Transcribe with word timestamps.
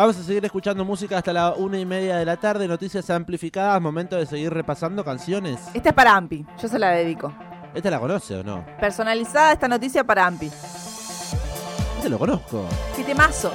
Vamos 0.00 0.16
a 0.16 0.22
seguir 0.22 0.42
escuchando 0.42 0.82
música 0.82 1.18
hasta 1.18 1.30
la 1.30 1.52
una 1.52 1.78
y 1.78 1.84
media 1.84 2.16
de 2.16 2.24
la 2.24 2.38
tarde, 2.38 2.66
noticias 2.66 3.10
amplificadas, 3.10 3.82
momento 3.82 4.16
de 4.16 4.24
seguir 4.24 4.50
repasando 4.50 5.04
canciones. 5.04 5.60
Esta 5.74 5.90
es 5.90 5.94
para 5.94 6.16
Ampi, 6.16 6.42
yo 6.58 6.68
se 6.68 6.78
la 6.78 6.92
dedico. 6.92 7.30
¿Esta 7.74 7.90
la 7.90 8.00
conoce 8.00 8.36
o 8.36 8.42
no? 8.42 8.64
Personalizada 8.80 9.52
esta 9.52 9.68
noticia 9.68 10.02
para 10.02 10.26
Ampi. 10.26 10.46
Este 10.46 12.08
lo 12.08 12.18
conozco. 12.18 12.64
¡Qué 12.96 13.04
temazo! 13.04 13.52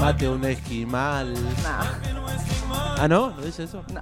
Mate 0.00 0.28
un 0.28 0.44
esquimal. 0.44 1.32
No, 1.34 2.05
Ah, 2.98 3.08
¿no? 3.08 3.30
¿No 3.30 3.42
dice 3.42 3.64
eso? 3.64 3.82
no. 3.92 4.00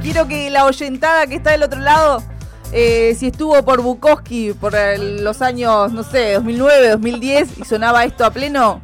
Quiero 0.00 0.26
que 0.26 0.50
la 0.50 0.64
oyentada 0.66 1.26
que 1.26 1.36
está 1.36 1.52
del 1.52 1.62
otro 1.62 1.80
lado, 1.80 2.22
eh, 2.72 3.14
si 3.18 3.28
estuvo 3.28 3.62
por 3.62 3.80
Bukowski 3.82 4.52
por 4.52 4.74
el- 4.74 5.22
los 5.22 5.40
años, 5.42 5.92
no 5.92 6.02
sé, 6.02 6.34
2009, 6.34 6.88
2010 6.90 7.58
y 7.58 7.64
sonaba 7.64 8.04
esto 8.04 8.24
a 8.24 8.30
pleno. 8.30 8.80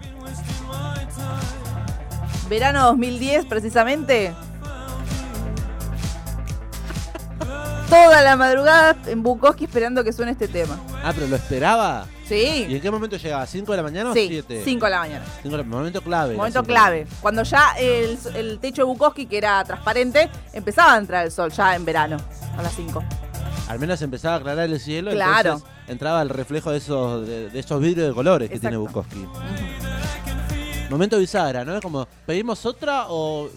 Verano 2.49 2.85
2010 2.87 3.45
precisamente. 3.47 4.33
Toda 7.91 8.23
la 8.23 8.37
madrugada 8.37 8.97
en 9.07 9.23
Bukowski 9.23 9.65
esperando 9.65 10.05
que 10.05 10.13
suene 10.13 10.33
este 10.33 10.47
tema. 10.49 10.79
Ah, 11.03 11.13
pero 11.15 11.27
lo 11.27 11.37
esperaba. 11.37 12.07
¿Y 12.37 12.67
Sí. 12.67 12.75
en 12.77 12.81
qué 12.81 12.91
momento 12.91 13.17
llegaba? 13.17 13.47
¿5 13.47 13.67
de 13.73 13.77
la 13.77 13.83
mañana 13.83 14.11
o 14.11 14.15
Sí, 14.15 14.27
7? 14.29 14.63
5 14.65 14.85
de 14.87 14.91
la 14.91 14.99
mañana. 15.01 15.25
Momento 15.65 16.03
clave. 16.03 16.35
Momento 16.37 16.59
las 16.61 16.67
cinco 16.67 16.67
de 16.67 16.73
la 16.75 16.81
clave. 16.81 17.07
Cuando 17.21 17.43
ya 17.43 17.73
el, 17.79 18.19
el 18.35 18.59
techo 18.59 18.83
de 18.83 18.87
Bukowski, 18.87 19.27
que 19.27 19.39
era 19.39 19.65
transparente, 19.65 20.29
empezaba 20.53 20.95
a 20.95 20.99
entrar 20.99 21.25
el 21.25 21.33
sol 21.33 21.51
ya 21.51 21.75
en 21.75 21.85
verano, 21.85 22.17
a 22.57 22.63
las 22.63 22.73
5. 22.75 23.01
mañana. 23.01 23.17
Al 23.69 23.79
menos 23.79 24.01
empezaba 24.03 24.35
a 24.35 24.39
aclarar 24.39 24.65
el 24.69 24.81
cielo. 24.81 25.11
Claro. 25.11 25.53
Entonces 25.55 25.69
entraba 25.89 26.23
el 26.23 26.29
reflejo 26.31 26.71
de 26.71 26.79
esos, 26.79 27.27
de, 27.27 27.51
de 27.51 27.59
esos 27.59 27.81
vidrios 27.81 28.09
de 28.09 28.15
colores 28.15 28.49
que 28.51 28.59
tiene. 28.59 28.77
Bukowski. 28.79 29.27
Momento 30.91 31.19
bisagra, 31.19 31.65
¿no? 31.65 31.77
Es 31.77 31.83
como, 31.83 32.07
¿pedimos 32.27 32.65
otra 32.65 33.07
o 33.09 33.49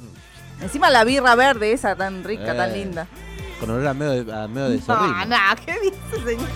Encima 0.62 0.90
la 0.90 1.03
birra 1.06 1.34
verde 1.36 1.72
esa 1.72 1.96
tan 1.96 2.24
rica, 2.24 2.53
Eh, 2.53 2.58
tan 2.58 2.74
linda. 2.74 3.08
con 3.59 3.70
olor 3.72 3.88
a 3.88 3.94
medio 3.94 4.24
de, 4.26 4.34
a 4.34 4.48
medio 4.48 4.70
de 4.70 4.80
No, 4.88 5.26
no, 5.26 5.36
¿qué 5.66 5.74
dice, 5.81 6.26
señor? 6.26 6.50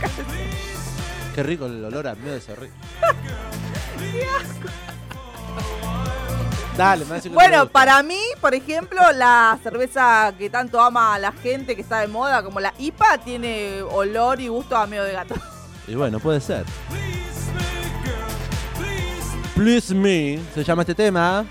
Qué 1.35 1.43
rico 1.43 1.65
el 1.65 1.83
olor 1.83 2.07
a 2.07 2.15
medio 2.15 2.31
de 2.31 2.39
zorrino. 2.39 2.73
Dale, 6.77 7.03
me 7.03 7.19
Bueno, 7.29 7.67
para 7.67 8.01
mí, 8.03 8.21
por 8.39 8.55
ejemplo, 8.55 9.01
la 9.13 9.59
cerveza 9.61 10.33
que 10.37 10.49
tanto 10.49 10.79
ama 10.79 11.13
a 11.13 11.19
la 11.19 11.33
gente 11.33 11.75
que 11.75 11.81
está 11.81 11.99
de 11.99 12.07
moda, 12.07 12.41
como 12.41 12.61
la 12.61 12.73
IPA, 12.77 13.17
tiene 13.17 13.81
olor 13.81 14.39
y 14.39 14.47
gusto 14.47 14.77
a 14.77 14.87
medio 14.87 15.03
de 15.03 15.11
gato. 15.11 15.35
Y 15.89 15.95
bueno, 15.95 16.21
puede 16.21 16.39
ser. 16.39 16.63
Please 19.55 19.93
Me, 19.93 20.39
se 20.53 20.63
llama 20.63 20.83
este 20.83 20.95
tema. 20.95 21.43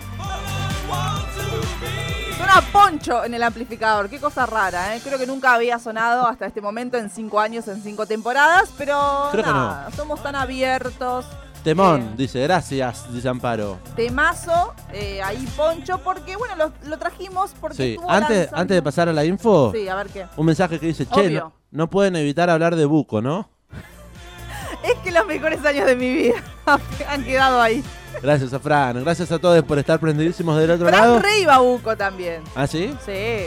Suena 2.54 2.72
poncho 2.72 3.24
en 3.24 3.34
el 3.34 3.42
amplificador, 3.42 4.08
qué 4.08 4.20
cosa 4.20 4.46
rara, 4.46 4.94
¿eh? 4.94 5.00
Creo 5.02 5.18
que 5.18 5.26
nunca 5.26 5.54
había 5.54 5.78
sonado 5.80 6.26
hasta 6.28 6.46
este 6.46 6.60
momento 6.60 6.96
en 6.96 7.10
cinco 7.10 7.40
años, 7.40 7.66
en 7.68 7.82
cinco 7.82 8.06
temporadas, 8.06 8.70
pero 8.78 9.28
Creo 9.32 9.42
que 9.44 9.50
nada, 9.50 9.90
somos 9.96 10.22
tan 10.22 10.36
abiertos. 10.36 11.26
Temón, 11.64 12.14
dice, 12.16 12.40
gracias, 12.42 13.12
dice 13.12 13.28
Amparo. 13.28 13.78
Temazo, 13.96 14.74
eh, 14.92 15.20
ahí 15.22 15.44
poncho, 15.56 15.98
porque 16.04 16.36
bueno, 16.36 16.54
lo, 16.56 16.72
lo 16.88 16.98
trajimos 16.98 17.52
porque 17.60 17.76
Sí, 17.76 17.92
estuvo 17.94 18.08
antes, 18.10 18.36
lanzando- 18.50 18.56
antes 18.60 18.74
de 18.76 18.82
pasar 18.82 19.08
a 19.08 19.12
la 19.12 19.24
info, 19.24 19.72
Sí, 19.72 19.88
a 19.88 19.94
ver 19.96 20.08
qué. 20.10 20.26
un 20.36 20.46
mensaje 20.46 20.78
que 20.78 20.86
dice, 20.86 21.06
che, 21.06 21.26
Obvio. 21.26 21.40
no, 21.40 21.52
no 21.72 21.90
pueden 21.90 22.14
evitar 22.16 22.50
hablar 22.50 22.76
de 22.76 22.84
Buco, 22.84 23.20
¿no? 23.22 23.48
Es 24.84 24.94
que 25.02 25.10
los 25.10 25.26
mejores 25.26 25.64
años 25.64 25.86
de 25.86 25.96
mi 25.96 26.12
vida 26.12 26.36
han 27.08 27.24
quedado 27.24 27.60
ahí. 27.60 27.82
Gracias 28.22 28.52
a 28.52 28.58
Fran, 28.58 29.02
gracias 29.02 29.30
a 29.32 29.38
todos 29.38 29.62
por 29.64 29.78
estar 29.78 30.00
prendidísimos 30.00 30.58
del 30.58 30.70
otro 30.70 30.90
lado. 30.90 31.18
Fran 31.18 31.22
Rey 31.22 31.44
Babuco 31.44 31.96
también. 31.96 32.42
¿Ah, 32.54 32.66
sí? 32.66 32.94
Sí. 33.04 33.46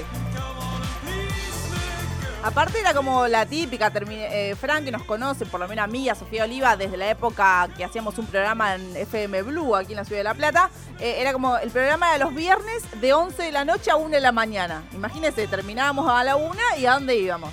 Aparte 2.44 2.80
era 2.80 2.94
como 2.94 3.28
la 3.28 3.46
típica, 3.46 3.92
eh, 3.94 4.56
Fran 4.58 4.86
que 4.86 4.92
nos 4.92 5.04
conoce, 5.04 5.46
por 5.46 5.60
lo 5.60 5.68
menos 5.68 5.84
a 5.84 5.88
mí 5.88 6.04
y 6.04 6.10
a 6.10 6.16
Sofía 6.16 6.46
Oliva, 6.46 6.78
desde 6.78 6.96
la 6.96 7.10
época 7.10 7.68
que 7.76 7.84
hacíamos 7.84 8.18
un 8.20 8.26
programa 8.28 8.76
en 8.76 8.96
FM 8.96 9.42
Blue 9.42 9.76
aquí 9.76 9.92
en 9.92 9.98
la 9.98 10.06
Ciudad 10.06 10.20
de 10.20 10.24
La 10.24 10.34
Plata, 10.34 10.70
eh, 11.00 11.16
era 11.18 11.34
como 11.34 11.58
el 11.58 11.70
programa 11.72 12.14
de 12.14 12.20
los 12.20 12.34
viernes 12.34 12.84
de 13.02 13.14
11 13.14 13.44
de 13.44 13.52
la 13.52 13.66
noche 13.66 13.92
a 13.92 13.98
1 13.98 14.12
de 14.12 14.22
la 14.22 14.32
mañana. 14.32 14.84
Imagínense, 14.94 15.46
terminábamos 15.48 16.10
a 16.10 16.24
la 16.24 16.38
1 16.38 16.54
y 16.80 16.86
¿a 16.86 16.94
dónde 16.94 17.18
íbamos? 17.18 17.52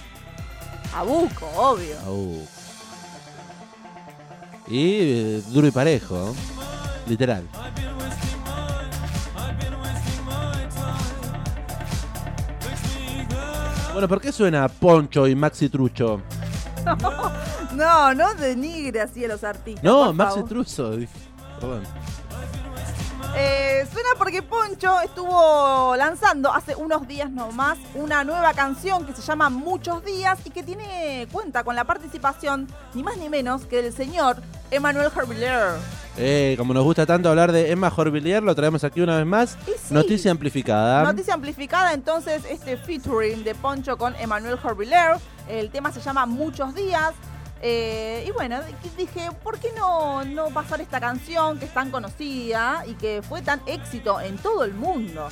A 0.94 1.02
Buco, 1.02 1.50
obvio. 1.56 1.98
Au. 2.06 2.46
Y 4.68 4.98
eh, 5.00 5.42
duro 5.48 5.66
y 5.66 5.70
parejo, 5.72 6.28
¿eh? 6.28 6.63
Literal. 7.06 7.44
Bueno, 13.92 14.08
¿por 14.08 14.20
qué 14.20 14.32
suena 14.32 14.68
Poncho 14.68 15.28
y 15.28 15.34
Maxi 15.34 15.68
Trucho? 15.68 16.20
No, 17.74 18.14
no 18.14 18.34
denigre 18.34 19.00
así 19.00 19.24
a 19.24 19.28
los 19.28 19.42
artistas. 19.42 19.82
No, 19.82 20.12
Maxi. 20.12 20.44
Trucho. 20.44 20.92
Perdón. 21.60 21.82
Eh, 23.36 23.84
suena 23.92 24.10
porque 24.16 24.42
Poncho 24.42 25.00
estuvo 25.00 25.96
lanzando 25.96 26.52
hace 26.52 26.76
unos 26.76 27.08
días 27.08 27.30
nomás 27.30 27.78
una 27.94 28.22
nueva 28.22 28.54
canción 28.54 29.04
que 29.04 29.12
se 29.12 29.22
llama 29.22 29.50
Muchos 29.50 30.04
Días 30.04 30.38
y 30.44 30.50
que 30.50 30.62
tiene 30.62 31.26
cuenta 31.32 31.64
con 31.64 31.74
la 31.74 31.82
participación 31.84 32.68
ni 32.94 33.02
más 33.02 33.16
ni 33.16 33.28
menos 33.28 33.66
que 33.66 33.82
del 33.82 33.92
señor 33.92 34.36
Emmanuel 34.70 35.10
Herviller. 35.14 35.72
Eh, 36.16 36.54
como 36.56 36.72
nos 36.72 36.84
gusta 36.84 37.06
tanto 37.06 37.28
hablar 37.28 37.50
de 37.50 37.72
Emma 37.72 37.90
Jorvillier, 37.90 38.40
lo 38.40 38.54
traemos 38.54 38.84
aquí 38.84 39.00
una 39.00 39.16
vez 39.16 39.26
más. 39.26 39.58
Sí, 39.66 39.72
Noticia 39.90 40.30
amplificada. 40.30 41.02
Noticia 41.02 41.34
amplificada, 41.34 41.92
entonces, 41.92 42.44
este 42.48 42.76
featuring 42.76 43.42
de 43.42 43.56
Poncho 43.56 43.96
con 43.96 44.14
Emmanuel 44.16 44.56
Herviller. 44.62 45.16
El 45.48 45.70
tema 45.70 45.90
se 45.90 46.00
llama 46.00 46.24
Muchos 46.24 46.72
Días. 46.74 47.14
Eh, 47.66 48.24
y 48.28 48.30
bueno, 48.32 48.60
di- 48.62 48.90
dije, 49.06 49.30
¿por 49.42 49.58
qué 49.58 49.72
no, 49.74 50.22
no 50.26 50.48
pasar 50.50 50.82
esta 50.82 51.00
canción 51.00 51.58
que 51.58 51.64
es 51.64 51.72
tan 51.72 51.90
conocida 51.90 52.84
y 52.86 52.92
que 52.92 53.22
fue 53.26 53.40
tan 53.40 53.62
éxito 53.64 54.20
en 54.20 54.36
todo 54.36 54.64
el 54.64 54.74
mundo? 54.74 55.28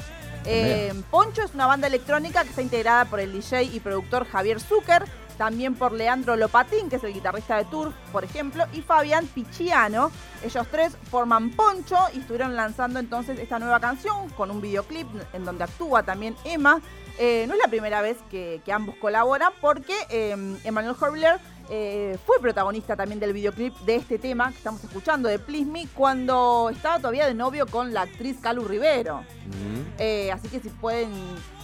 Eh, 0.46 0.94
Poncho 1.10 1.42
es 1.42 1.52
una 1.52 1.66
banda 1.66 1.88
electrónica 1.88 2.42
que 2.42 2.48
está 2.48 2.62
integrada 2.62 3.04
por 3.04 3.20
el 3.20 3.32
DJ 3.32 3.64
y 3.64 3.80
productor 3.80 4.26
Javier 4.26 4.60
Zucker, 4.60 5.04
también 5.36 5.74
por 5.74 5.92
Leandro 5.92 6.34
Lopatín, 6.36 6.88
que 6.88 6.96
es 6.96 7.04
el 7.04 7.12
guitarrista 7.12 7.56
de 7.58 7.66
Turf, 7.66 7.94
por 8.12 8.24
ejemplo, 8.24 8.64
y 8.72 8.80
Fabián 8.80 9.26
Picciano. 9.26 10.10
Ellos 10.42 10.66
tres 10.70 10.96
forman 11.10 11.50
Poncho 11.50 11.98
y 12.14 12.20
estuvieron 12.20 12.56
lanzando 12.56 12.98
entonces 12.98 13.38
esta 13.38 13.58
nueva 13.58 13.78
canción 13.78 14.30
con 14.30 14.50
un 14.50 14.60
videoclip 14.62 15.06
en 15.34 15.44
donde 15.44 15.64
actúa 15.64 16.02
también 16.02 16.34
Emma. 16.44 16.80
Eh, 17.18 17.44
no 17.46 17.52
es 17.52 17.60
la 17.60 17.68
primera 17.68 18.00
vez 18.00 18.16
que, 18.30 18.62
que 18.64 18.72
ambos 18.72 18.94
colaboran 18.96 19.52
porque 19.60 19.94
eh, 20.08 20.30
Emmanuel 20.64 20.96
Horviller 20.98 21.38
eh, 21.70 22.18
fue 22.26 22.38
protagonista 22.40 22.96
también 22.96 23.20
del 23.20 23.32
videoclip 23.32 23.74
de 23.80 23.96
este 23.96 24.18
tema 24.18 24.50
que 24.50 24.56
estamos 24.56 24.82
escuchando 24.84 25.28
de 25.28 25.38
Please 25.38 25.64
Me 25.64 25.86
cuando 25.88 26.70
estaba 26.70 26.98
todavía 26.98 27.26
de 27.26 27.34
novio 27.34 27.66
con 27.66 27.92
la 27.92 28.02
actriz 28.02 28.38
Calu 28.40 28.64
Rivero. 28.64 29.20
Mm. 29.20 29.94
Eh, 29.98 30.32
así 30.32 30.48
que 30.48 30.60
si 30.60 30.68
pueden 30.68 31.10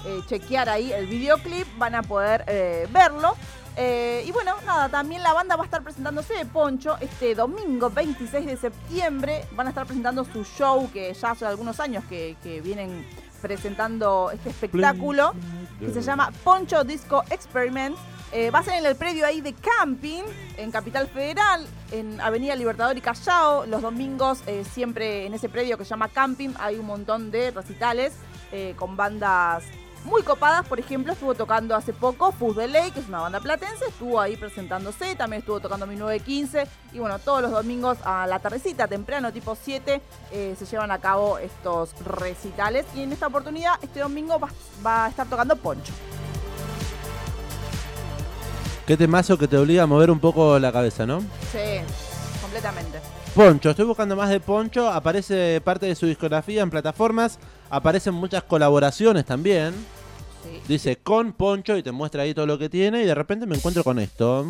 eh, 0.06 0.20
chequear 0.26 0.68
ahí 0.68 0.92
el 0.92 1.06
videoclip 1.06 1.66
van 1.78 1.94
a 1.94 2.02
poder 2.02 2.44
verlo. 2.90 3.36
Y 3.80 4.32
bueno, 4.32 4.56
nada, 4.66 4.88
también 4.88 5.22
la 5.22 5.32
banda 5.32 5.54
va 5.54 5.62
a 5.62 5.66
estar 5.66 5.84
presentándose 5.84 6.34
de 6.34 6.44
Poncho 6.46 6.96
este 7.00 7.36
domingo 7.36 7.90
26 7.90 8.44
de 8.44 8.56
septiembre. 8.56 9.44
Van 9.52 9.68
a 9.68 9.70
estar 9.70 9.86
presentando 9.86 10.24
su 10.24 10.42
show 10.42 10.90
que 10.92 11.14
ya 11.14 11.30
hace 11.30 11.46
algunos 11.46 11.78
años 11.78 12.02
que, 12.08 12.36
que 12.42 12.60
vienen 12.60 13.06
presentando 13.40 14.30
este 14.32 14.50
espectáculo 14.50 15.32
que 15.78 15.92
se 15.92 16.02
llama 16.02 16.32
Poncho 16.44 16.84
Disco 16.84 17.22
Experiment. 17.30 17.96
Eh, 18.30 18.50
va 18.50 18.58
a 18.58 18.62
ser 18.62 18.74
en 18.74 18.84
el 18.84 18.94
predio 18.94 19.24
ahí 19.24 19.40
de 19.40 19.54
Camping, 19.54 20.22
en 20.58 20.70
Capital 20.70 21.08
Federal, 21.08 21.66
en 21.92 22.20
Avenida 22.20 22.54
Libertador 22.56 22.96
y 22.96 23.00
Callao. 23.00 23.64
Los 23.64 23.80
domingos, 23.80 24.42
eh, 24.46 24.64
siempre 24.70 25.24
en 25.24 25.32
ese 25.32 25.48
predio 25.48 25.78
que 25.78 25.84
se 25.84 25.90
llama 25.90 26.08
Camping, 26.08 26.50
hay 26.58 26.76
un 26.76 26.86
montón 26.86 27.30
de 27.30 27.50
recitales 27.52 28.12
eh, 28.52 28.74
con 28.76 28.96
bandas 28.96 29.64
muy 30.04 30.22
copadas. 30.22 30.66
Por 30.66 30.78
ejemplo, 30.78 31.12
estuvo 31.12 31.34
tocando 31.34 31.74
hace 31.74 31.92
poco 31.92 32.32
Fuzz 32.32 32.56
de 32.56 32.68
Ley, 32.68 32.90
que 32.90 33.00
es 33.00 33.08
una 33.08 33.20
banda 33.20 33.40
platense, 33.40 33.86
estuvo 33.86 34.20
ahí 34.20 34.36
presentándose. 34.36 35.14
También 35.16 35.40
estuvo 35.40 35.60
tocando 35.60 35.86
1915. 35.86 36.66
Y 36.92 36.98
bueno, 36.98 37.18
todos 37.18 37.42
los 37.42 37.50
domingos 37.50 37.98
a 38.04 38.26
la 38.26 38.38
tardecita, 38.38 38.88
temprano, 38.88 39.32
tipo 39.32 39.56
7, 39.60 40.00
eh, 40.32 40.56
se 40.58 40.66
llevan 40.66 40.90
a 40.90 40.98
cabo 40.98 41.38
estos 41.38 41.90
recitales. 42.04 42.86
Y 42.94 43.02
en 43.02 43.12
esta 43.12 43.26
oportunidad, 43.26 43.74
este 43.82 44.00
domingo 44.00 44.38
va, 44.38 44.48
va 44.84 45.06
a 45.06 45.08
estar 45.08 45.26
tocando 45.26 45.56
Poncho. 45.56 45.92
Qué 48.86 48.96
temazo 48.96 49.36
que 49.36 49.46
te 49.46 49.58
obliga 49.58 49.82
a 49.82 49.86
mover 49.86 50.10
un 50.10 50.18
poco 50.18 50.58
la 50.58 50.72
cabeza, 50.72 51.04
¿no? 51.04 51.20
Sí, 51.52 51.80
completamente. 52.40 53.00
Poncho, 53.34 53.70
estoy 53.70 53.84
buscando 53.84 54.16
más 54.16 54.30
de 54.30 54.40
Poncho. 54.40 54.88
Aparece 54.88 55.60
parte 55.60 55.86
de 55.86 55.94
su 55.94 56.06
discografía 56.06 56.62
en 56.62 56.70
plataformas. 56.70 57.38
Aparecen 57.70 58.14
muchas 58.14 58.42
colaboraciones 58.44 59.24
también. 59.24 59.74
Sí. 60.42 60.60
Dice 60.68 60.96
con 60.96 61.32
Poncho 61.32 61.76
y 61.76 61.82
te 61.82 61.92
muestra 61.92 62.22
ahí 62.22 62.34
todo 62.34 62.46
lo 62.46 62.58
que 62.58 62.68
tiene. 62.68 63.02
Y 63.02 63.06
de 63.06 63.14
repente 63.14 63.46
me 63.46 63.56
encuentro 63.56 63.84
con 63.84 63.98
esto. 63.98 64.46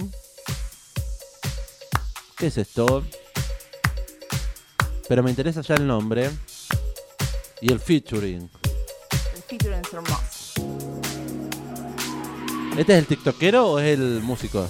¿Qué 2.36 2.46
es 2.46 2.58
esto? 2.58 3.04
Pero 5.08 5.22
me 5.22 5.30
interesa 5.30 5.62
ya 5.62 5.74
el 5.74 5.86
nombre. 5.86 6.30
Y 7.60 7.72
el 7.72 7.80
featuring. 7.80 8.48
El 9.34 9.42
featuring 9.42 9.80
es 9.80 9.92
hermoso. 9.92 10.38
¿Este 12.76 12.92
es 12.92 12.98
el 13.00 13.06
tiktokero 13.06 13.72
o 13.72 13.78
es 13.80 13.98
el 13.98 14.20
músico? 14.22 14.68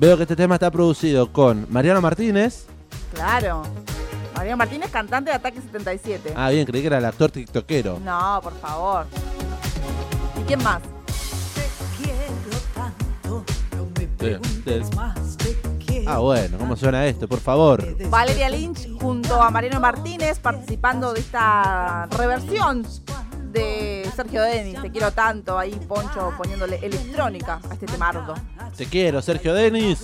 Veo 0.00 0.16
que 0.16 0.24
este 0.24 0.34
tema 0.34 0.56
está 0.56 0.70
producido 0.70 1.30
con 1.30 1.66
Mariano 1.70 2.00
Martínez. 2.00 2.64
Claro. 3.14 3.62
María 4.40 4.56
Martínez, 4.56 4.90
cantante 4.90 5.28
de 5.30 5.36
Ataque 5.36 5.60
77. 5.60 6.32
Ah, 6.34 6.48
bien, 6.48 6.64
creí 6.64 6.80
que 6.80 6.86
era 6.86 6.96
el 6.96 7.04
actor 7.04 7.30
tiktokero. 7.30 8.00
No, 8.02 8.40
por 8.42 8.58
favor. 8.58 9.04
¿Y 10.40 10.44
quién 10.44 10.62
más? 10.62 10.80
Te 11.54 12.02
quiero 12.02 12.58
tanto, 12.74 13.44
no 13.76 13.86
me 13.98 14.06
preguntes 14.06 14.88
te- 14.88 14.96
más, 14.96 15.36
te 15.36 15.54
quiero 15.84 16.10
Ah, 16.10 16.18
bueno, 16.20 16.56
¿cómo 16.56 16.74
suena 16.74 17.04
esto? 17.06 17.28
Por 17.28 17.40
favor. 17.40 17.86
Valeria 18.08 18.48
Lynch 18.48 18.88
junto 18.98 19.42
a 19.42 19.50
Mariano 19.50 19.78
Martínez 19.78 20.38
participando 20.38 21.12
de 21.12 21.20
esta 21.20 22.06
reversión 22.06 22.86
de 23.52 24.08
Sergio 24.16 24.40
Denis. 24.40 24.80
Te 24.80 24.90
quiero 24.90 25.12
tanto. 25.12 25.58
Ahí 25.58 25.72
Poncho 25.86 26.32
poniéndole 26.38 26.76
electrónica 26.76 27.60
a 27.68 27.74
este 27.74 27.84
temardo. 27.84 28.32
Te 28.74 28.86
quiero, 28.86 29.20
Sergio 29.20 29.52
Denis. 29.52 30.02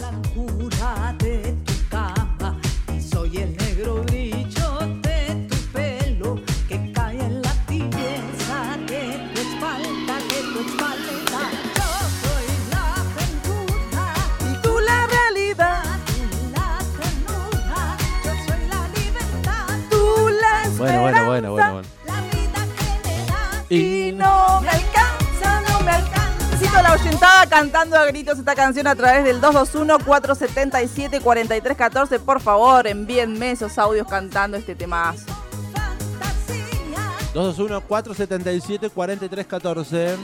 Bueno, 20.76 21.00
bueno, 21.00 21.25
bueno, 21.25 21.52
bueno, 21.52 21.73
bueno. 21.73 21.88
la 22.06 22.20
vida 22.20 22.67
que 22.76 22.84
me 23.08 23.17
das. 23.26 23.64
Y 23.70 24.12
no 24.12 24.61
me 24.61 24.69
alcanza, 24.69 25.62
no 25.70 25.81
me 25.81 25.90
alcanza. 25.90 26.50
Necesito 26.50 26.82
la 26.82 26.93
oyentada 26.93 27.46
cantando 27.46 27.96
a 27.96 28.05
gritos 28.05 28.38
esta 28.38 28.55
canción 28.55 28.87
a 28.87 28.94
través 28.94 29.25
del 29.25 29.40
221-477-4314. 29.40 32.20
Por 32.20 32.43
favor, 32.43 32.87
envíenme 32.87 33.52
esos 33.52 33.78
audios 33.78 34.06
cantando 34.06 34.58
este 34.58 34.75
temazo. 34.75 35.25
fantasía. 35.73 36.99
221-477-4314. 37.34 40.14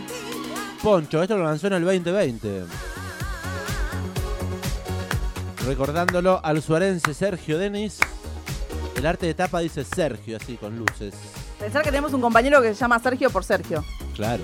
Poncho, 0.83 1.23
esto 1.23 1.39
lo 1.39 1.45
lanzó 1.45 1.69
en 1.69 1.73
el 1.75 1.85
2020. 1.85 2.65
Recordándolo 5.67 6.41
al 6.45 6.61
suarense 6.61 7.15
Sergio 7.15 7.57
Denis. 7.57 8.01
El 8.97 9.07
arte 9.07 9.27
de 9.27 9.35
tapa 9.35 9.61
dice 9.61 9.85
Sergio, 9.85 10.37
así 10.37 10.57
con 10.57 10.79
luces. 10.79 11.15
Pensar 11.59 11.83
que 11.83 11.91
tenemos 11.91 12.13
un 12.13 12.21
compañero 12.21 12.61
que 12.61 12.69
se 12.69 12.81
llama 12.81 12.99
Sergio 12.99 13.31
por 13.31 13.45
Sergio. 13.45 13.85
Claro. 14.15 14.43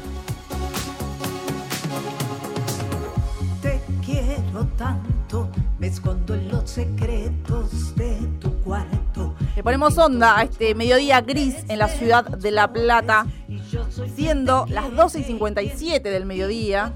Te 3.63 3.81
quiero 4.05 4.67
tanto, 4.77 5.51
me 5.79 5.89
escondo 5.89 6.35
en 6.35 6.49
los 6.49 6.71
secretos 6.71 7.95
de 7.97 8.19
tu 8.41 8.53
cuarto. 8.63 9.35
Le 9.55 9.63
ponemos 9.63 9.99
onda 9.99 10.39
a 10.39 10.43
este 10.45 10.75
mediodía 10.75 11.21
gris 11.21 11.57
en 11.69 11.79
la 11.79 11.89
ciudad 11.89 12.25
de 12.25 12.51
La 12.51 12.73
Plata, 12.73 13.27
siendo 14.15 14.67
las 14.69 14.95
12 14.95 15.21
y 15.21 15.25
57 15.25 16.11
del 16.11 16.25
mediodía. 16.27 16.95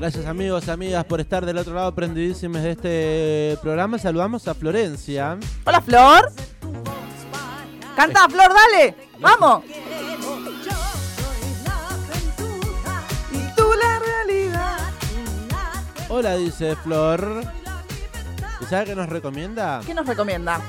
Gracias 0.00 0.24
amigos 0.24 0.66
y 0.66 0.70
amigas 0.70 1.04
por 1.04 1.20
estar 1.20 1.44
del 1.44 1.58
otro 1.58 1.74
lado 1.74 1.94
prendidísimos 1.94 2.62
de 2.62 2.70
este 2.70 3.58
programa. 3.60 3.98
Saludamos 3.98 4.48
a 4.48 4.54
Florencia. 4.54 5.36
Hola, 5.66 5.82
Flor. 5.82 6.32
Canta, 7.94 8.26
Flor, 8.30 8.50
dale. 8.50 8.94
Vamos. 9.20 9.62
Y 13.30 13.54
tú 13.54 13.68
la 13.78 13.98
realidad. 13.98 14.78
Hola, 16.08 16.36
dice 16.36 16.76
Flor. 16.76 17.44
¿Y 18.58 18.64
sabe 18.64 18.86
qué 18.86 18.96
nos 18.96 19.10
recomienda? 19.10 19.82
¿Qué 19.84 19.92
nos 19.92 20.06
recomienda? 20.06 20.62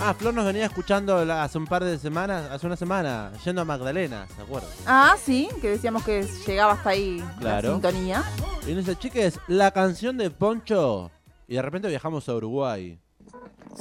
Ah, 0.00 0.14
Flor 0.14 0.32
nos 0.32 0.44
venía 0.46 0.64
escuchando 0.66 1.24
la- 1.24 1.42
hace 1.42 1.58
un 1.58 1.66
par 1.66 1.82
de 1.82 1.98
semanas, 1.98 2.48
hace 2.52 2.66
una 2.66 2.76
semana, 2.76 3.32
yendo 3.44 3.62
a 3.62 3.64
Magdalena, 3.64 4.26
¿se 4.36 4.42
acuerdan? 4.42 4.70
Ah, 4.86 5.16
sí, 5.22 5.48
que 5.60 5.70
decíamos 5.70 6.04
que 6.04 6.22
llegaba 6.46 6.74
hasta 6.74 6.90
ahí 6.90 7.22
Claro. 7.40 7.68
la 7.68 7.74
sintonía. 7.74 8.22
Y 8.66 8.74
nos 8.74 8.84
dice, 8.86 8.96
chiques, 8.96 9.40
la 9.48 9.72
canción 9.72 10.16
de 10.16 10.30
Poncho. 10.30 11.10
Y 11.48 11.54
de 11.56 11.62
repente 11.62 11.88
viajamos 11.88 12.28
a 12.28 12.34
Uruguay 12.34 12.98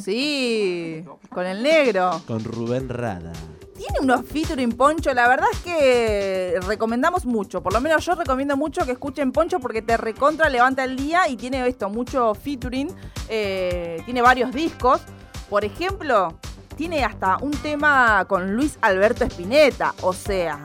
Sí, 0.02 1.04
con 1.30 1.46
el 1.46 1.62
negro. 1.62 2.22
con 2.26 2.44
Rubén 2.44 2.90
Rada. 2.90 3.32
Tiene 3.76 4.00
unos 4.02 4.26
featuring 4.26 4.72
Poncho, 4.72 5.14
la 5.14 5.28
verdad 5.28 5.48
es 5.54 5.60
que 5.60 6.60
recomendamos 6.68 7.26
mucho. 7.28 7.62
Por 7.62 7.74
lo 7.74 7.80
menos 7.82 8.04
yo 8.04 8.16
recomiendo 8.16 8.58
mucho 8.58 8.86
que 8.86 8.94
escuchen 8.94 9.32
Poncho 9.32 9.60
porque 9.60 9.84
te 9.84 9.98
recontra 9.98 10.50
levanta 10.50 10.84
el 10.84 10.96
día 10.96 11.28
y 11.28 11.36
tiene 11.38 11.68
esto, 11.68 11.90
mucho 11.90 12.34
featuring. 12.34 12.90
eh, 13.30 14.02
tiene 14.06 14.22
varios 14.22 14.52
discos. 14.54 15.02
Por 15.50 15.64
ejemplo, 15.66 16.38
tiene 16.76 17.04
hasta 17.04 17.38
un 17.38 17.52
tema 17.52 18.26
con 18.28 18.56
Luis 18.56 18.78
Alberto 18.82 19.24
Spinetta, 19.26 19.94
o 20.02 20.14
sea, 20.14 20.60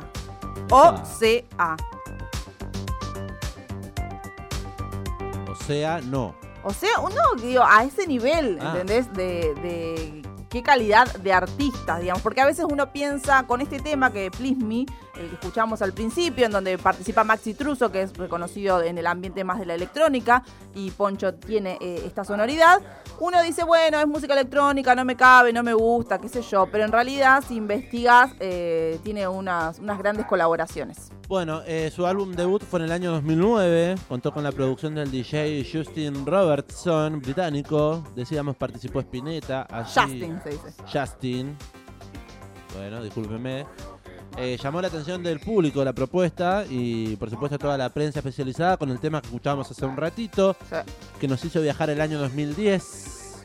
o 0.71 0.95
sea, 1.19 1.77
O 5.51 5.55
sea, 5.65 6.01
no. 6.01 6.35
o 6.65 6.73
sea, 6.73 6.99
uno, 7.01 7.15
digo, 7.41 7.63
a 7.65 7.85
ese 7.85 8.07
nivel, 8.07 8.59
Ah. 8.61 8.73
¿entendés? 8.73 9.13
De, 9.13 9.55
de 9.63 10.23
qué 10.53 10.63
calidad 10.63 11.11
de 11.17 11.33
artistas, 11.33 12.01
digamos, 12.01 12.23
porque 12.23 12.43
a 12.43 12.45
veces 12.45 12.67
uno 12.69 12.93
piensa 12.93 13.45
con 13.47 13.63
este 13.63 13.81
tema 13.81 14.13
que 14.13 14.31
Please 14.31 14.63
Me, 14.63 14.85
el 15.19 15.31
que 15.31 15.35
escuchamos 15.35 15.81
al 15.81 15.95
principio, 15.95 16.45
en 16.45 16.53
donde 16.53 16.77
participa 16.77 17.25
Maxi 17.25 17.55
Truso, 17.55 17.91
que 17.91 18.03
es 18.03 18.15
reconocido 18.19 18.83
en 18.83 18.99
el 18.99 19.07
ambiente 19.07 19.45
más 19.45 19.59
de 19.59 19.65
la 19.65 19.75
electrónica, 19.75 20.45
y 20.75 20.91
Poncho 20.91 21.33
tiene 21.33 21.79
eh, 21.81 22.03
esta 22.05 22.23
sonoridad, 22.25 22.83
uno 23.19 23.43
dice, 23.43 23.65
bueno, 23.65 23.99
es 23.99 24.07
música 24.07 24.35
electrónica, 24.35 24.95
no 24.95 25.07
me 25.07 25.17
cabe, 25.17 25.55
no 25.55 25.63
me 25.63 25.73
gusta, 25.73 26.19
qué 26.19 26.29
sé 26.29 26.43
yo, 26.43 26.67
pero 26.71 26.85
en 26.85 26.93
realidad, 26.93 27.43
si 27.49 27.57
investigas, 27.57 28.33
eh, 28.39 29.01
tiene 29.03 29.27
unas, 29.27 29.79
unas 29.79 29.97
grandes 29.97 30.27
colaboraciones. 30.27 31.13
Bueno, 31.33 31.63
eh, 31.67 31.91
su 31.91 32.05
álbum 32.07 32.33
debut 32.33 32.63
fue 32.63 32.81
en 32.81 32.85
el 32.85 32.93
año 32.93 33.11
2009. 33.13 33.95
Contó 34.07 34.35
con 34.35 34.45
la 34.45 34.53
producción 34.53 34.95
del 34.95 35.11
DJ 35.11 35.65
Justin 35.65 36.27
Robertson, 36.27 37.23
británico. 37.23 38.05
Decíamos, 38.15 38.55
participó 38.55 39.01
Spinetta. 39.01 39.67
Allí, 39.71 39.93
Justin 39.95 40.41
se 40.45 40.51
dice. 40.51 40.75
Justin. 40.93 41.57
Bueno, 42.77 43.03
discúlpeme. 43.03 43.65
Eh, 44.37 44.59
llamó 44.63 44.83
la 44.83 44.89
atención 44.89 45.23
del 45.23 45.41
público 45.41 45.83
la 45.83 45.95
propuesta 45.95 46.67
y 46.69 47.17
por 47.17 47.31
supuesto 47.31 47.59
toda 47.59 47.79
la 47.79 47.89
prensa 47.89 48.19
especializada 48.19 48.77
con 48.77 48.91
el 48.91 49.01
tema 49.01 49.23
que 49.23 49.29
escuchábamos 49.29 49.71
hace 49.71 49.87
un 49.87 49.97
ratito, 49.97 50.55
Sí. 50.69 50.77
que 51.19 51.29
nos 51.29 51.43
hizo 51.47 51.63
viajar 51.63 51.89
el 51.89 52.03
año 52.03 52.19
2010. 52.19 53.43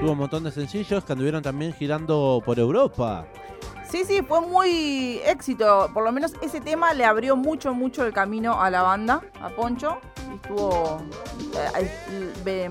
Tuvo 0.00 0.10
un 0.10 0.18
montón 0.18 0.42
de 0.42 0.50
sencillos 0.50 1.04
que 1.04 1.12
anduvieron 1.12 1.40
también 1.40 1.72
girando 1.72 2.42
por 2.44 2.58
Europa. 2.58 3.28
Sí, 3.90 4.04
sí, 4.04 4.22
fue 4.22 4.40
muy 4.40 5.20
éxito. 5.24 5.90
Por 5.92 6.04
lo 6.04 6.12
menos 6.12 6.32
ese 6.42 6.60
tema 6.60 6.94
le 6.94 7.04
abrió 7.04 7.34
mucho, 7.36 7.74
mucho 7.74 8.04
el 8.04 8.12
camino 8.12 8.60
a 8.60 8.70
la 8.70 8.82
banda, 8.82 9.20
a 9.42 9.48
Poncho. 9.48 9.98
Estuvo. 10.34 11.02
eh, 12.46 12.70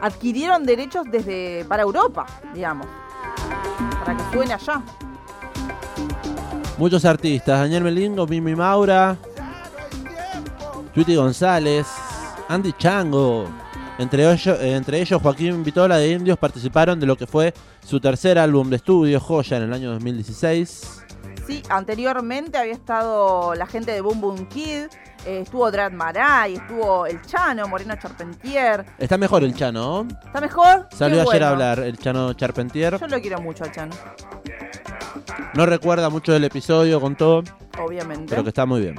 adquirieron 0.00 0.64
derechos 0.64 1.04
desde 1.10 1.64
para 1.66 1.82
Europa, 1.82 2.26
digamos. 2.54 2.86
Para 4.04 4.16
que 4.16 4.22
suene 4.32 4.54
allá. 4.54 4.82
Muchos 6.78 7.04
artistas, 7.04 7.60
Daniel 7.60 7.84
Melingo, 7.84 8.26
Mimi 8.26 8.54
Maura, 8.54 9.16
Tweety 10.92 11.16
González, 11.16 11.86
Andy 12.48 12.72
Chango, 12.74 13.46
entre 13.98 14.30
ellos, 14.30 14.58
entre 14.60 15.00
ellos 15.00 15.22
Joaquín 15.22 15.64
Vitola 15.64 15.96
de 15.96 16.10
Indios 16.10 16.38
participaron 16.38 17.00
de 17.00 17.06
lo 17.06 17.16
que 17.16 17.26
fue 17.26 17.54
su 17.84 18.00
tercer 18.00 18.38
álbum 18.38 18.68
de 18.68 18.76
estudio, 18.76 19.20
Joya, 19.20 19.56
en 19.56 19.62
el 19.64 19.72
año 19.72 19.90
2016. 19.92 21.04
Sí, 21.46 21.62
anteriormente 21.68 22.58
había 22.58 22.72
estado 22.72 23.54
la 23.54 23.66
gente 23.66 23.92
de 23.92 24.00
Boom 24.00 24.20
Boom 24.20 24.48
Kid, 24.48 24.86
eh, 25.24 25.40
estuvo 25.42 25.70
Drad 25.70 25.92
Maray, 25.92 26.54
estuvo 26.54 27.06
el 27.06 27.22
Chano, 27.22 27.68
Moreno 27.68 27.94
Charpentier. 27.96 28.84
Está 28.98 29.16
mejor 29.16 29.44
el 29.44 29.54
Chano, 29.54 30.04
¿no? 30.04 30.08
¿Está 30.24 30.40
mejor? 30.40 30.88
Salió 30.92 31.24
Qué 31.24 31.30
ayer 31.30 31.44
a 31.44 31.48
hablar 31.50 31.78
el 31.78 31.96
Chano 31.98 32.32
Charpentier. 32.34 32.98
Yo 32.98 33.06
lo 33.06 33.20
quiero 33.20 33.40
mucho 33.40 33.64
al 33.64 33.72
Chano. 33.72 33.94
No 35.54 35.66
recuerda 35.66 36.10
mucho 36.10 36.32
del 36.32 36.44
episodio 36.44 37.00
con 37.00 37.16
todo, 37.16 37.42
obviamente. 37.78 38.26
pero 38.28 38.42
que 38.42 38.50
está 38.50 38.66
muy 38.66 38.80
bien. 38.80 38.96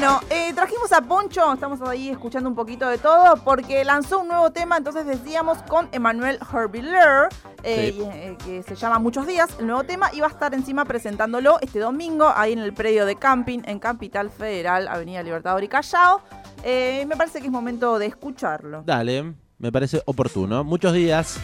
Bueno, 0.00 0.20
eh, 0.30 0.52
trajimos 0.54 0.92
a 0.92 1.00
Poncho, 1.00 1.54
estamos 1.54 1.82
ahí 1.82 2.10
escuchando 2.10 2.48
un 2.48 2.54
poquito 2.54 2.86
de 2.88 2.98
todo, 2.98 3.34
porque 3.42 3.84
lanzó 3.84 4.20
un 4.20 4.28
nuevo 4.28 4.52
tema, 4.52 4.76
entonces 4.76 5.04
decíamos, 5.04 5.60
con 5.64 5.88
Emanuel 5.90 6.38
Herbiller, 6.52 7.28
eh, 7.64 7.92
Sí. 7.92 8.02
eh, 8.04 8.36
que 8.44 8.62
se 8.62 8.76
llama 8.76 9.00
Muchos 9.00 9.26
Días, 9.26 9.50
el 9.58 9.66
nuevo 9.66 9.82
tema, 9.82 10.08
y 10.14 10.20
va 10.20 10.28
a 10.28 10.30
estar 10.30 10.54
encima 10.54 10.84
presentándolo 10.84 11.58
este 11.62 11.80
domingo, 11.80 12.32
ahí 12.36 12.52
en 12.52 12.60
el 12.60 12.72
predio 12.72 13.06
de 13.06 13.16
camping, 13.16 13.58
en 13.64 13.80
Capital 13.80 14.30
Federal, 14.30 14.86
Avenida 14.86 15.20
Libertador 15.24 15.64
y 15.64 15.68
Callao. 15.68 16.20
Eh, 16.62 17.04
me 17.08 17.16
parece 17.16 17.40
que 17.40 17.46
es 17.46 17.52
momento 17.52 17.98
de 17.98 18.06
escucharlo. 18.06 18.84
Dale, 18.86 19.34
me 19.58 19.72
parece 19.72 20.00
oportuno. 20.06 20.62
Muchos 20.62 20.92
días, 20.92 21.40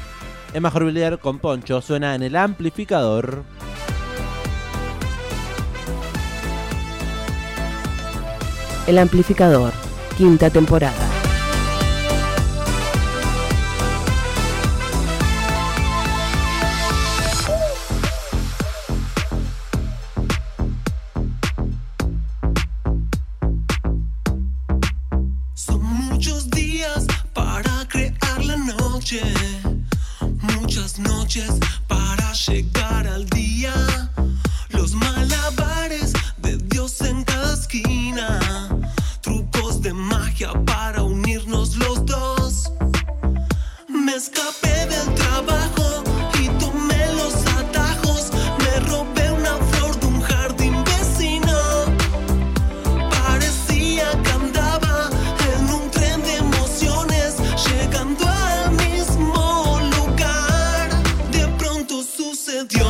Emma 0.52 0.70
Jorvillier 0.70 1.18
con 1.18 1.40
Poncho 1.40 1.80
suena 1.80 2.14
en 2.14 2.22
el 2.22 2.36
amplificador. 2.36 3.42
El 8.86 8.98
amplificador, 8.98 9.72
quinta 10.18 10.50
temporada. 10.50 10.92
Son 25.54 25.82
muchos 25.82 26.50
días 26.50 27.06
para 27.32 27.88
crear 27.88 28.44
la 28.44 28.56
noche, 28.58 29.22
muchas 30.42 30.98
noches 30.98 31.50
para 31.88 32.32
llegar 32.34 33.06
al 33.06 33.24
día. 33.30 33.72
Los 34.68 34.92
malabares 34.92 36.12
de 36.36 36.58
Dios 36.58 37.00
en 37.00 37.24
cada 37.24 37.54
esquina, 37.54 38.40
para 40.52 41.02
unirnos 41.02 41.76
los 41.76 42.04
dos. 42.04 42.70
Me 43.88 44.14
escapé 44.14 44.86
del 44.86 45.14
trabajo 45.14 46.04
y 46.40 46.48
tomé 46.58 47.12
los 47.14 47.34
atajos, 47.58 48.30
me 48.58 48.80
robé 48.88 49.30
una 49.30 49.56
flor 49.70 49.98
de 50.00 50.06
un 50.06 50.20
jardín 50.20 50.84
vecino. 50.84 51.56
Parecía 53.10 54.10
que 54.22 54.30
andaba 54.32 55.08
en 55.56 55.70
un 55.70 55.90
tren 55.90 56.22
de 56.22 56.36
emociones, 56.36 57.36
llegando 57.66 58.26
al 58.28 58.72
mismo 58.72 59.80
lugar. 59.96 60.90
De 61.30 61.46
pronto 61.58 62.02
sucedió, 62.02 62.86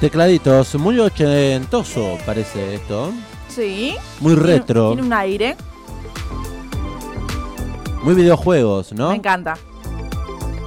Tecladitos, 0.00 0.74
muy 0.76 0.98
ochentoso 0.98 2.16
parece 2.24 2.74
esto. 2.76 3.12
Sí. 3.48 3.94
Muy 4.20 4.34
Tiene- 4.34 4.48
retro, 4.48 4.88
Tiene 4.92 5.02
un 5.06 5.12
aire. 5.12 5.56
muy 8.02 8.14
videojuegos, 8.14 8.92
¿no? 8.92 9.10
Me 9.10 9.16
encanta. 9.16 9.58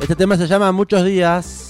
Este 0.02 0.16
tema 0.16 0.38
se 0.38 0.46
llama 0.48 0.72
Muchos 0.72 1.04
días. 1.06 1.70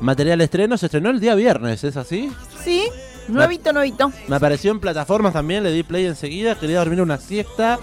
Material 0.00 0.40
estreno 0.40 0.78
se 0.78 0.86
estrenó 0.86 1.10
el 1.10 1.20
día 1.20 1.34
viernes, 1.34 1.84
¿es 1.84 1.98
así? 1.98 2.32
Sí, 2.64 2.84
nuevito, 3.28 3.74
nuevito. 3.74 4.10
Me 4.28 4.36
apareció 4.36 4.70
en 4.70 4.80
plataformas 4.80 5.34
también, 5.34 5.62
le 5.62 5.72
di 5.72 5.82
play 5.82 6.06
enseguida, 6.06 6.54
quería 6.58 6.78
dormir 6.78 7.02
una 7.02 7.18
siesta 7.18 7.78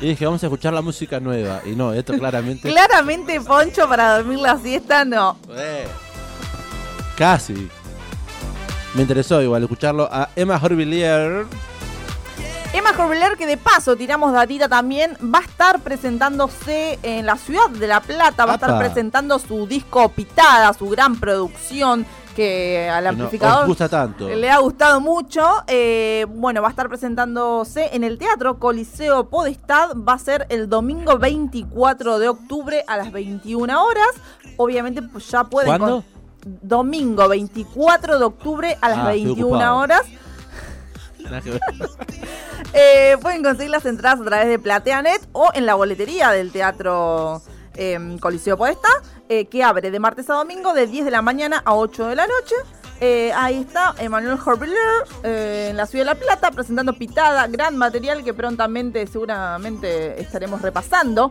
y 0.00 0.08
dije, 0.08 0.24
vamos 0.24 0.42
a 0.42 0.46
escuchar 0.46 0.72
la 0.72 0.82
música 0.82 1.20
nueva. 1.20 1.62
Y 1.64 1.70
no, 1.70 1.92
esto 1.92 2.14
claramente... 2.14 2.68
Claramente, 2.68 3.40
Poncho, 3.40 3.88
para 3.88 4.18
dormir 4.18 4.38
la 4.38 4.58
siesta, 4.58 5.04
no. 5.04 5.36
Eh, 5.50 5.86
casi. 7.16 7.68
Me 8.94 9.02
interesó 9.02 9.42
igual 9.42 9.62
escucharlo 9.62 10.08
a 10.10 10.30
Emma 10.36 10.60
Horvillier. 10.62 11.46
Emma 12.72 12.92
Jorbeler, 12.92 13.36
que 13.36 13.46
de 13.46 13.56
paso 13.56 13.96
tiramos 13.96 14.32
datita 14.32 14.68
también, 14.68 15.16
va 15.34 15.38
a 15.38 15.42
estar 15.42 15.80
presentándose 15.80 16.98
en 17.02 17.24
la 17.24 17.36
ciudad 17.36 17.70
de 17.70 17.86
La 17.86 18.00
Plata, 18.00 18.44
va 18.44 18.52
a 18.52 18.54
estar 18.56 18.78
presentando 18.78 19.38
su 19.38 19.66
disco 19.66 20.10
Pitada, 20.10 20.74
su 20.74 20.88
gran 20.88 21.18
producción 21.18 22.04
que 22.38 22.88
al 22.88 23.02
no 23.02 23.10
amplificador 23.10 23.62
os 23.62 23.66
gusta 23.66 23.88
tanto. 23.88 24.28
le 24.28 24.48
ha 24.48 24.58
gustado 24.58 25.00
mucho. 25.00 25.44
Eh, 25.66 26.24
bueno, 26.28 26.62
va 26.62 26.68
a 26.68 26.70
estar 26.70 26.88
presentándose 26.88 27.90
en 27.96 28.04
el 28.04 28.16
Teatro 28.16 28.58
Coliseo 28.60 29.28
Podestad, 29.28 29.96
va 29.96 30.12
a 30.12 30.18
ser 30.20 30.46
el 30.48 30.68
domingo 30.68 31.18
24 31.18 32.20
de 32.20 32.28
octubre 32.28 32.84
a 32.86 32.96
las 32.96 33.10
21 33.10 33.84
horas. 33.84 34.06
Obviamente 34.56 35.02
pues 35.02 35.28
ya 35.28 35.42
pueden... 35.44 35.68
¿Cuándo? 35.68 35.86
con- 35.86 36.18
Domingo 36.62 37.28
24 37.28 38.18
de 38.20 38.24
octubre 38.24 38.78
a 38.80 38.88
las 38.88 38.98
Ah, 38.98 39.00
estoy 39.12 39.24
21 39.24 39.48
ocupado. 39.48 39.76
horas. 39.78 40.02
Eh, 42.74 43.16
pueden 43.22 43.42
conseguir 43.42 43.70
las 43.70 43.84
entradas 43.86 44.20
a 44.20 44.24
través 44.24 44.48
de 44.48 44.58
PlateaNet 44.58 45.26
o 45.32 45.48
en 45.54 45.64
la 45.66 45.74
boletería 45.74 46.30
del 46.30 46.52
Teatro 46.52 47.40
eh, 47.78 48.16
Coliseo 48.20 48.58
Podestá, 48.58 48.88
eh, 49.28 49.46
que 49.46 49.62
abre 49.62 49.90
de 49.90 50.00
martes 50.00 50.28
a 50.30 50.34
domingo 50.34 50.72
de 50.72 50.86
10 50.86 51.04
de 51.04 51.10
la 51.10 51.22
mañana 51.22 51.62
a 51.64 51.74
8 51.74 52.06
de 52.08 52.16
la 52.16 52.26
noche. 52.26 52.54
Eh, 53.00 53.30
ahí 53.36 53.58
está 53.58 53.94
Emanuel 53.98 54.38
Horbeler 54.44 54.76
eh, 55.22 55.68
en 55.70 55.76
la 55.76 55.86
Ciudad 55.86 56.04
de 56.04 56.14
La 56.14 56.18
Plata 56.18 56.50
presentando 56.50 56.94
Pitada, 56.94 57.46
gran 57.46 57.76
material 57.76 58.24
que 58.24 58.34
prontamente 58.34 59.06
seguramente 59.06 60.20
estaremos 60.20 60.62
repasando 60.62 61.30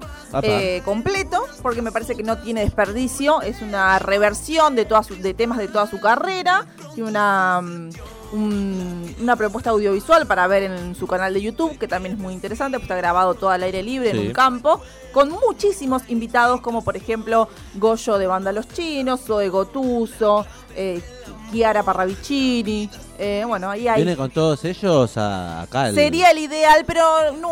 completo, 0.86 1.44
porque 1.62 1.82
me 1.82 1.92
parece 1.92 2.16
que 2.16 2.24
no 2.24 2.38
tiene 2.38 2.62
desperdicio, 2.62 3.42
es 3.42 3.62
una 3.62 4.00
reversión 4.00 4.76
de, 4.76 4.86
todas 4.86 5.10
de 5.10 5.34
temas 5.34 5.58
de 5.58 5.68
toda 5.68 5.88
su 5.88 6.00
carrera, 6.00 6.66
tiene 6.94 7.10
una, 7.10 7.62
mm, 7.62 7.90
un- 8.32 9.16
una 9.22 9.36
propuesta 9.36 9.70
audiovisual 9.72 10.28
para 10.28 10.48
ver 10.48 10.64
en 10.64 10.96
su 10.96 11.08
canal 11.08 11.34
de 11.34 11.42
YouTube, 11.42 11.78
que 11.78 11.88
también 11.88 12.16
es 12.16 12.20
muy 12.20 12.34
interesante, 12.34 12.78
pues 12.78 12.84
está 12.84 12.96
grabado 12.96 13.34
todo 13.36 13.50
al 13.50 13.64
aire 13.64 13.84
libre 13.84 14.12
Sí. 14.12 14.18
en 14.18 14.28
un 14.28 14.34
campo, 14.34 14.82
con 15.14 15.30
muchísimos 15.30 16.04
invitados, 16.10 16.62
como 16.62 16.84
por 16.84 16.96
ejemplo 16.98 17.48
Goyo 17.76 18.18
de 18.18 18.28
Banda 18.28 18.52
Los 18.52 18.68
Chinos, 18.70 19.22
Zoe 19.26 19.50
Gotuso, 19.50 20.46
eh, 20.78 21.02
Chiara 21.52 21.82
Parravicini, 21.84 22.90
eh, 23.20 23.44
bueno, 23.48 23.70
ahí 23.70 23.88
hay... 23.88 23.96
Viene 24.04 24.16
con 24.18 24.30
todos 24.30 24.64
ellos 24.66 25.18
a, 25.18 25.62
acá. 25.62 25.88
el- 25.90 25.96
Sería 25.96 26.30
el 26.32 26.38
ideal, 26.40 26.84
pero 26.86 27.04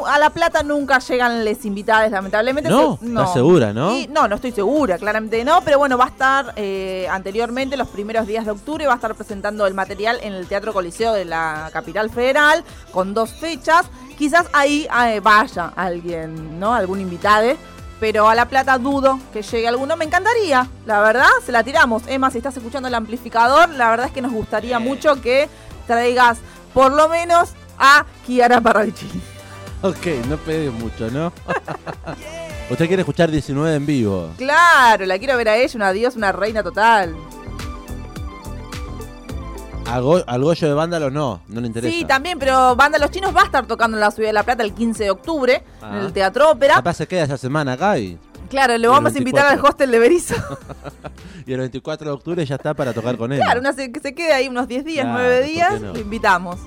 a 0.05 0.19
La 0.19 0.29
Plata 0.29 0.63
nunca 0.63 0.99
llegan 0.99 1.43
les 1.45 1.65
invitados, 1.65 2.11
lamentablemente. 2.11 2.69
No, 2.69 2.97
Se- 3.01 3.07
¿estás 3.07 3.33
segura, 3.33 3.73
no? 3.73 3.95
Y- 3.97 4.07
no, 4.07 4.27
no 4.27 4.35
estoy 4.35 4.51
segura, 4.51 4.97
claramente 4.97 5.43
no, 5.43 5.61
pero 5.61 5.77
bueno, 5.79 5.97
va 5.97 6.05
a 6.05 6.09
estar 6.09 6.53
eh, 6.57 7.07
anteriormente, 7.09 7.77
los 7.77 7.87
primeros 7.87 8.27
días 8.27 8.45
de 8.45 8.51
octubre, 8.51 8.85
va 8.85 8.93
a 8.93 8.95
estar 8.97 9.15
presentando 9.15 9.65
el 9.65 9.73
material 9.73 10.19
en 10.21 10.33
el 10.33 10.45
Teatro 10.47 10.71
Coliseo 10.73 11.13
de 11.13 11.25
la 11.25 11.69
capital 11.73 12.09
federal, 12.09 12.63
con 12.91 13.13
dos 13.13 13.31
fechas. 13.31 13.85
Quizás 14.17 14.45
ahí 14.53 14.87
eh, 15.07 15.19
vaya 15.21 15.73
alguien, 15.75 16.59
¿no? 16.59 16.73
Algún 16.73 17.01
invitado. 17.01 17.53
Pero 17.99 18.27
a 18.27 18.35
La 18.35 18.47
Plata 18.47 18.77
dudo 18.77 19.19
que 19.31 19.41
llegue 19.41 19.67
alguno. 19.67 19.95
Me 19.95 20.05
encantaría, 20.05 20.67
la 20.85 21.01
verdad, 21.01 21.29
se 21.45 21.51
la 21.51 21.63
tiramos. 21.63 22.03
Emma, 22.07 22.29
si 22.29 22.37
estás 22.37 22.57
escuchando 22.57 22.87
el 22.87 22.95
amplificador, 22.95 23.69
la 23.69 23.89
verdad 23.89 24.07
es 24.07 24.11
que 24.11 24.21
nos 24.21 24.33
gustaría 24.33 24.79
mucho 24.79 25.21
que 25.21 25.47
traigas 25.87 26.39
por 26.73 26.91
lo 26.91 27.07
menos 27.07 27.53
a 27.77 28.05
Kiara 28.25 28.59
Parravicini. 28.61 29.21
Ok, 29.81 30.07
no 30.27 30.37
pegues 30.37 30.73
mucho, 30.73 31.09
¿no? 31.11 31.31
Usted 32.69 32.87
quiere 32.87 33.01
escuchar 33.03 33.29
19 33.29 33.75
en 33.75 33.85
vivo. 33.85 34.31
Claro, 34.37 35.05
la 35.05 35.19
quiero 35.19 35.37
ver 35.37 35.49
a 35.49 35.57
ella, 35.57 35.75
una 35.75 35.91
diosa, 35.91 36.17
una 36.17 36.31
reina 36.31 36.63
total. 36.63 37.15
Al, 39.87 40.01
Go- 40.01 40.23
al 40.25 40.43
Goyo 40.43 40.67
de 40.67 40.73
Vándalo 40.73 41.09
no, 41.11 41.41
no 41.47 41.61
le 41.61 41.67
interesa. 41.67 41.95
Sí, 41.95 42.05
también, 42.05 42.39
pero 42.39 42.75
Banda 42.75 42.97
Los 42.97 43.11
Chinos 43.11 43.35
va 43.35 43.41
a 43.41 43.45
estar 43.45 43.65
tocando 43.67 43.95
en 43.97 44.01
la 44.01 44.11
Ciudad 44.11 44.29
de 44.29 44.33
La 44.33 44.43
Plata 44.43 44.63
el 44.63 44.73
15 44.73 45.03
de 45.03 45.11
octubre, 45.11 45.63
Ah. 45.81 45.91
en 45.97 46.05
el 46.05 46.13
Teatro 46.13 46.49
Ópera. 46.51 46.75
Capaz 46.75 46.95
se 46.95 47.07
queda 47.07 47.23
esa 47.23 47.37
semana 47.37 47.73
acá 47.73 47.97
y, 47.99 48.17
Claro, 48.49 48.77
le 48.77 48.85
el 48.85 48.89
vamos 48.91 49.13
a 49.15 49.17
invitar 49.17 49.43
al 49.45 49.49
24. 49.57 49.69
hostel 49.69 49.91
de 49.91 49.99
Berizo. 49.99 50.35
y 51.45 51.53
el 51.53 51.59
24 51.59 52.07
de 52.09 52.13
octubre 52.13 52.45
ya 52.45 52.55
está 52.55 52.73
para 52.73 52.93
tocar 52.93 53.15
con 53.17 53.31
él. 53.31 53.39
claro, 53.39 53.59
una 53.59 53.73
se- 53.73 53.91
que 53.91 53.99
se 53.99 54.13
quede 54.15 54.33
ahí 54.33 54.47
unos 54.47 54.67
10 54.67 54.85
días, 54.85 55.05
Claro, 55.05 55.19
9 55.19 55.37
¿por 55.39 55.45
días, 55.49 55.81
no? 55.81 55.93
lo 55.93 55.99
invitamos. 55.99 56.59